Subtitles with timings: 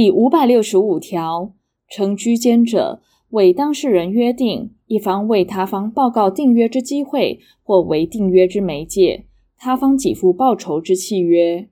[0.00, 1.54] 第五百六十五条，
[1.88, 9.26] 称居间者，为当事人约定一方为他方报告订约之机会，或为订约之媒介，
[9.56, 11.68] 他方给付报酬之契约。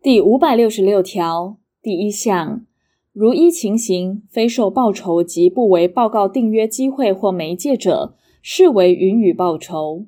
[0.00, 2.64] 第五百六十六条第一项，
[3.12, 10.06] 如依情形非受报酬及不为报告订约机会或媒介者，视为允予报酬。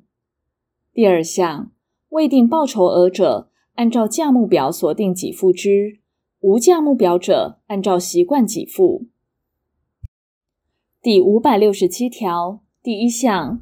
[0.93, 1.73] 第二项，
[2.07, 5.99] 未定报酬额者，按照价目表所定给付之。
[6.41, 9.05] 无价目表者，按照习惯给付。
[10.99, 13.61] 第五百六十七条第一项，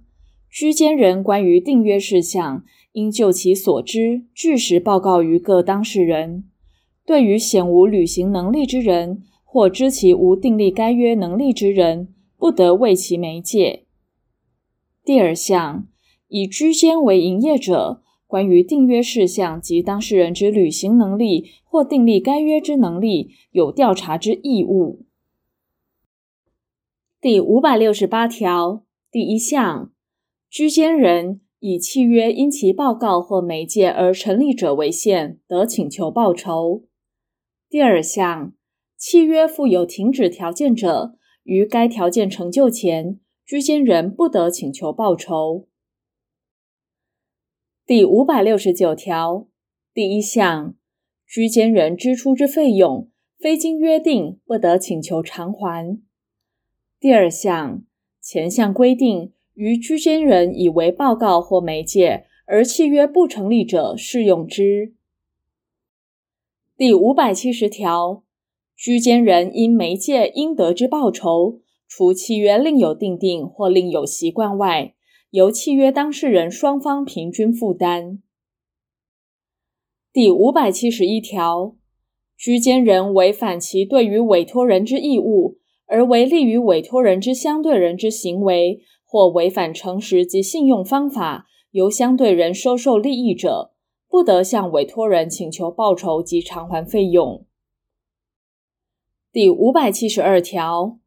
[0.49, 2.63] 居间人关于订约事项，
[2.93, 6.45] 应就其所知据实报告于各当事人。
[7.05, 13.83] 对于显无履行能力之人，或知其无订立该约能力之人，不得为其媒介。
[15.03, 15.85] 第二项，
[16.29, 18.03] 以居间为营业者。
[18.29, 25.03] 关于订约事项及当事人之履行能力或订立该约之能力，有调查之义务。
[27.19, 29.91] 第五百六十八条第一项，
[30.47, 36.83] 居间人以契约因其报告或媒介而成立者为限，得请求报酬。
[37.67, 38.53] 第二项，
[38.95, 45.65] 契约附有停止条件者，于该条件成就前，居间人不得请求报酬。
[47.89, 49.47] 第五百六十九条
[49.95, 50.75] 第一项，
[51.25, 53.09] 居间人支出之费用，
[53.39, 55.99] 非经约定，不得请求偿还。
[56.99, 57.81] 第二项，
[58.21, 64.93] 前项规定于居间人以为报告或媒介而契约不成立者，适用之。
[66.77, 68.21] 第五百七十条，
[68.75, 74.93] 居间人因媒介应得之报酬，除契约另有订定或另有习惯外，
[75.31, 78.19] 由契约当事人双方平均负担。
[80.11, 81.75] 第五百七十一条，
[82.35, 93.73] 居间人违反其对于委托人之义务，而为利于委托人之相对人之行为，或违反诚实及信用方法，由相对人收受利益者，
[94.07, 97.45] 不得向委托人请求报酬及偿还费用。
[99.31, 100.97] 第五百七十二条。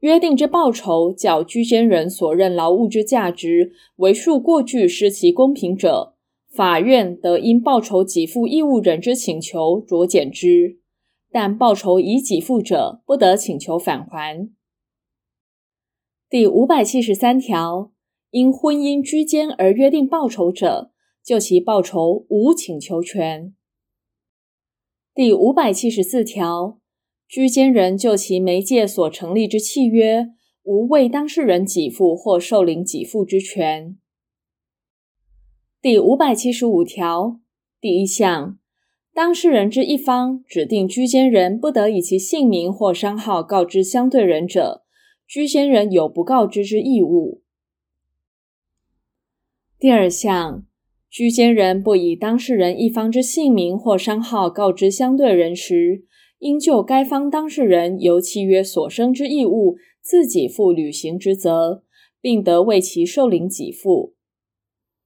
[0.00, 6.14] 约定之报酬较居间人所任劳务之价值为数过巨，失其公平者，
[6.52, 10.78] 法院得因报酬给付义务人之请求酌减之，
[11.32, 14.48] 但报酬已给付者不得请求返还。
[16.30, 17.90] 第五百七十三条，
[18.30, 20.92] 因婚姻居间而约定报酬者，
[21.24, 23.52] 就其报酬无请求权。
[25.12, 26.77] 第五百七十四条。
[27.28, 30.30] 居间人就其媒介所成立之契约，
[30.62, 33.98] 无为当事人给付或受领给付之权。
[35.82, 37.38] 第五百七十五条
[37.78, 38.58] 第一项，
[39.12, 44.84] 当事人之一方指定居间人不得以其姓名或商号告知相对人者，
[45.26, 47.42] 居间人有不告知之义务。
[49.78, 50.64] 第二项，
[51.10, 56.04] 居间人不以当事人一方之姓名或商号告知相对人时，
[56.38, 61.82] 应就该方当事人由契约所生之义务，自己负履行之责，
[62.20, 64.14] 并得为其受领给付。